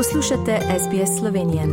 [0.00, 1.66] Poslušate SBS Slovenije.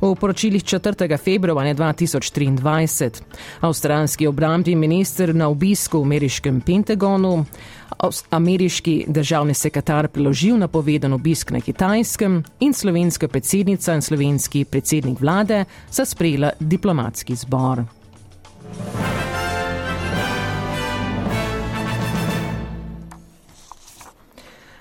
[0.00, 1.18] V poročilih 4.
[1.24, 3.22] februarja 2023
[3.60, 7.44] avstralski obrambni minister na obisku v ameriškem Pentagonu
[8.30, 15.64] ameriški državni sekretar priložil napovedan obisk na kitajskem in slovenska predsednica in slovenski predsednik vlade
[15.90, 17.84] sta sprejela diplomatski zbor.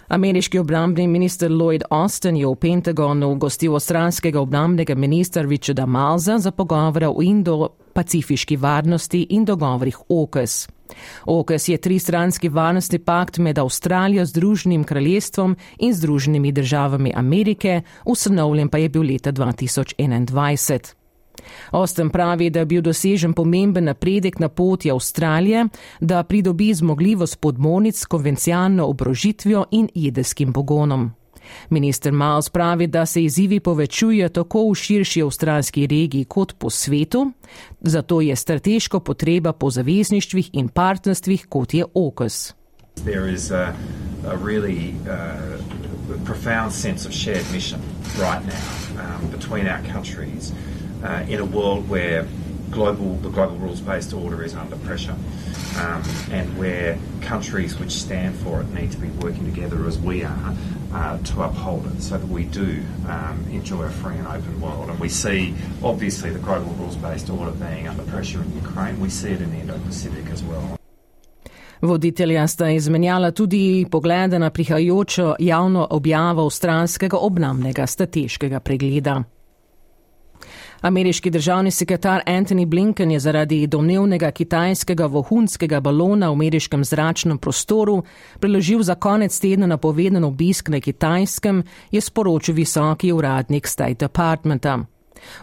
[0.07, 6.51] Ameriški obrambni minister Lloyd Austin je v Pentagonu gostil avstralskega obrambnega ministra Richarda Malza za
[6.51, 10.74] pogovore o indo-pacifiški varnosti in dogovorih OKS.
[11.25, 18.77] OKS je tristranski varnostni pakt med Avstralijo, Združenim kraljestvom in Združenimi državami Amerike, ustanovljen pa
[18.77, 20.93] je bil leta 2021.
[21.71, 25.67] Osten pravi, da je bil dosežen pomemben napredek na poti Avstralije,
[25.99, 31.11] da pridobi zmogljivost podmornic s konvencionalno obrožitvijo in jedrskim pogonom.
[31.69, 37.31] Minister Miles pravi, da se izzivi povečujejo tako v širši avstralski regiji kot po svetu,
[37.81, 41.85] zato je strateško potreba po zavezništvih in partnerstvih kot je
[44.45, 45.59] really uh,
[46.23, 47.81] profound sense of shared mission
[48.17, 50.51] right now um, between our countries
[51.03, 52.25] uh, in a world where
[52.71, 55.15] global, the global rules-based order is under pressure
[55.77, 60.23] um, and where countries which stand for it need to be working together as we
[60.23, 60.55] are
[60.93, 64.89] uh, to uphold it so that we do um, enjoy a free and open world.
[64.89, 68.99] And we see, obviously, the global rules-based order being under pressure in Ukraine.
[68.99, 70.77] We see it in the Indo-Pacific as well.
[71.81, 79.23] Voditelja sta izmenjala tudi poglede na prihajajočo javno objavo avstralskega obnamnega strateškega pregleda.
[80.85, 88.03] Ameriški državni sekretar Anthony Blinken je zaradi domnevnega kitajskega vohunskega balona v ameriškem zračnem prostoru
[88.39, 94.94] preložil za konec tedna napovedan obisk na kitajskem, je sporočil visoki uradnik State Departmenta.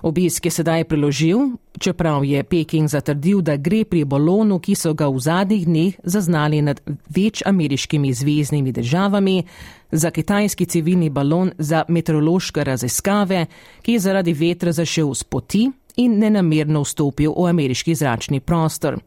[0.03, 1.39] Obisk je sedaj preložil,
[1.79, 6.63] čeprav je Peking zatrdil, da gre pri balonu, ki so ga v zadnjih dneh zaznali
[6.63, 9.45] nad več ameriškimi zvezdnimi državami,
[9.93, 13.47] za kitajski civilni balon za meteorološke raziskave,
[13.83, 18.99] ki je zaradi vetra zašel z poti in nenamerno vstopil v ameriški zračni prostor.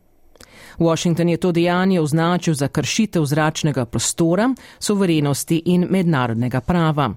[0.77, 4.49] Washington je to dejanje označil za kršitev zračnega prostora,
[4.79, 7.13] soverenosti in mednarodnega prava.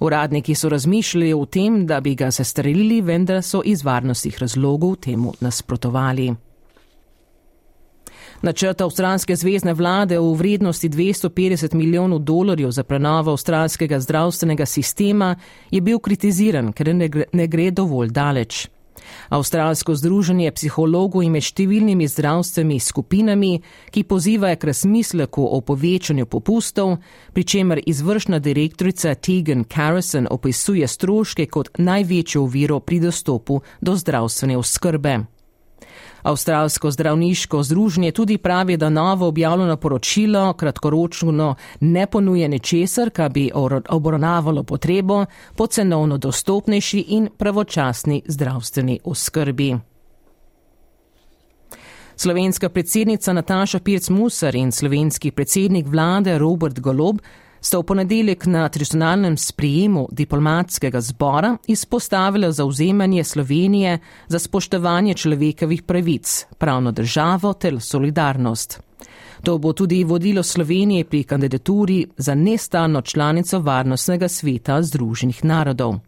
[0.00, 5.34] Uradniki so razmišljali o tem, da bi ga sestrelili, vendar so iz varnostnih razlogov temu
[5.40, 6.34] nasprotovali.
[8.42, 15.34] Načrt avstralske zvezdne vlade v vrednosti 250 milijonov dolarjev za prenovo avstralskega zdravstvenega sistema
[15.70, 16.94] je bil kritiziran, ker
[17.32, 18.68] ne gre dovolj daleč.
[19.28, 23.52] Avstralsko združenje psihologov in med številnimi zdravstvenimi skupinami,
[23.90, 26.96] ki pozivajo k razmisleku o povečanju popustov,
[27.32, 34.56] pri čemer izvršna direktorica Tegan Carrison opisuje stroške kot največjo oviro pri dostopu do zdravstvene
[34.56, 35.39] oskrbe.
[36.22, 43.50] Avstralsko zdravniško združenje tudi pravi, da novo objavljeno poročilo kratkoročno ne ponuje ničesar, kar bi
[43.88, 45.24] obravnavalo potrebo
[45.56, 49.76] po cenovno dostopnejši in pravočasni zdravstveni oskrbi.
[52.16, 57.20] Slovenska predsednica Nataša Pirc-Musar in slovenski predsednik vlade Robert Golob
[57.60, 63.98] sta v ponedeljek na tradicionalnem sprijemu diplomatskega zbora izpostavila zauzemanje Slovenije
[64.28, 68.80] za spoštovanje človekovih pravic, pravno državo ter solidarnost.
[69.42, 75.98] To bo tudi vodilo Slovenije pri kandidaturi za nestalno članico Varnostnega sveta Združenih narodov.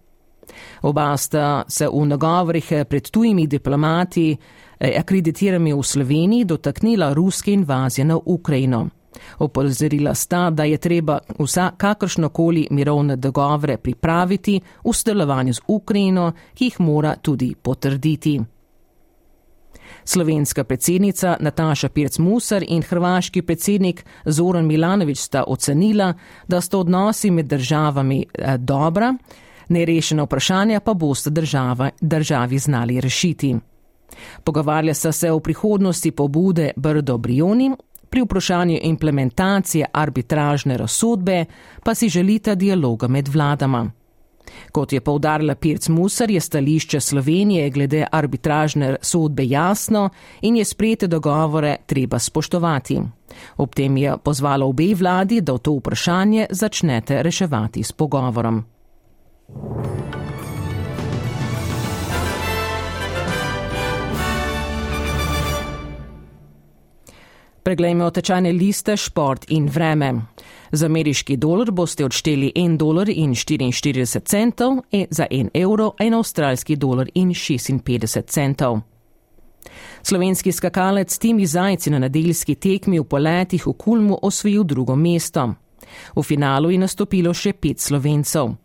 [0.83, 4.37] Oba sta se v nagovorih pred tujimi diplomati
[4.81, 8.89] eh, akreditirami v Sloveniji dotaknila ruske invazije na Ukrajino.
[9.39, 16.65] Opozorila sta, da je treba vsa kakršnokoli mirovne dogovore pripraviti v sodelovanju z Ukrajino, ki
[16.65, 18.41] jih mora tudi potrditi.
[20.05, 26.15] Slovenska predsednica Nataša Pirc-Musar in hrvaški predsednik Zoran Milanovič sta ocenila,
[26.49, 29.15] da sta odnosi med državami eh, dobra,
[29.69, 33.57] nerešena vprašanja pa boste država, državi znali rešiti.
[34.45, 37.71] Pogovarja sta se o prihodnosti pobude Brdo Brioni
[38.13, 41.45] pri vprašanju implementacije arbitražne razsodbe
[41.85, 43.91] pa si želita dialoga med vladama.
[44.73, 50.11] Kot je povdarila Pirc Musar, je stališče Slovenije glede arbitražne sodbe jasno
[50.41, 53.01] in je sprejete dogovore treba spoštovati.
[53.57, 58.65] Ob tem je pozvala obe vladi, da to vprašanje začnete reševati s pogovorom.
[67.63, 70.15] Preglejmo tečajne liste, šport in vreme.
[70.73, 76.15] Za ameriški dolar boste odšteli 1 dolar in 44 centov, e za 1 evro in
[76.15, 78.81] avstralski dolar in 56 centov.
[80.03, 85.55] Slovenski skakalec Timi Zajci na nedeljski tekmi v poletih v Kulmu osvojil drugo mesto.
[86.17, 88.57] V finalu je nastopilo še pet slovencev.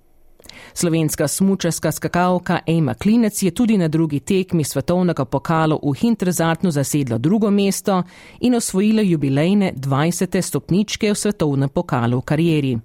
[0.74, 7.18] Slovenska smučarska skakalka Ema Klinec je tudi na drugi tekmi svetovnega pokala v Hinterzartnu zasedla
[7.18, 8.04] drugo mesto
[8.39, 10.42] in osvojila jubilejne 20.
[10.42, 12.77] stopničke v svetovnem pokalu v karieri.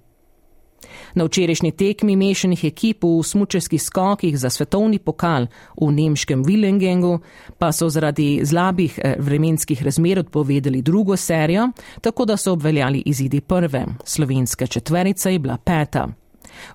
[1.13, 5.47] Na včerajšnji tekmi mešanih ekip v smučarskih skokih za svetovni pokal
[5.81, 7.19] v nemškem Willingengu
[7.57, 11.69] pa so zaradi zlabih eh, vremenskih razmer odpovedali drugo serijo,
[12.01, 13.85] tako da so obveljali izidi prve.
[14.03, 16.22] Slovenska četverica je bila peta.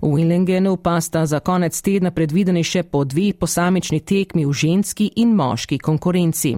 [0.02, 5.12] V Willingenu pa sta za konec tedna predvideni še po dve posamični tekmi v ženski
[5.16, 6.56] in moški konkurenci.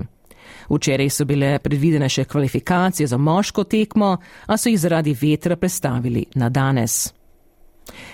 [0.70, 6.26] Včeraj so bile predvidene še kvalifikacije za moško tekmo, a so jih zaradi vetra predstavili
[6.34, 7.08] na danes.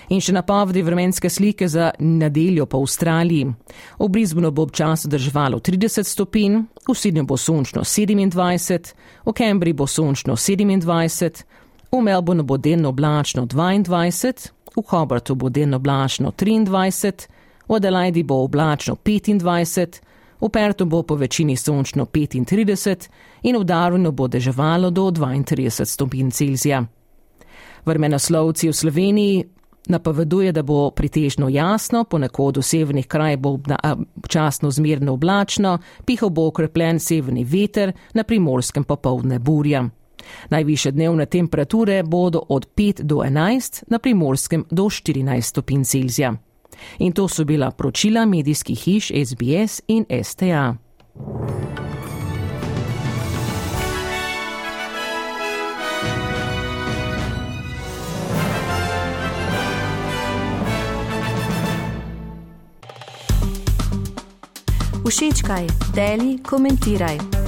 [0.09, 3.51] In še napovedi vremenske slike za nedeljo po Avstraliji.
[3.99, 8.93] V Brisbonu bo občasno držalo 30 stopinj, v Sydneyju bo sončno 27,
[9.25, 11.43] v Cambridgeu bo sončno 27,
[11.91, 17.27] v Melbourneu bo delno oblačno 22, v Hobartu bo delno oblačno 23,
[17.67, 20.01] v Adelaidi bo oblačno 25,
[20.41, 23.09] v Pertu bo po večini sončno 35
[23.43, 26.85] in v Darwinu bo deževalo do 32 stopinj Celzija.
[27.85, 29.45] Vrmenoslovci v Sloveniji
[29.87, 33.57] napoveduje, da bo pritežno jasno, ponekod v severnih krajih bo
[34.17, 39.87] občasno zmerno oblačno, pihal bo okrepljen severni veter, na primorskem popovdne burja.
[40.49, 46.33] Najviše dnevne temperature bodo od 5 do 11, na primorskem do 14 stopinj Celzija.
[46.99, 50.75] In to so bila pročila medijskih hiš SBS in STA.
[65.07, 67.36] Všečkaj, deli, komentiraj.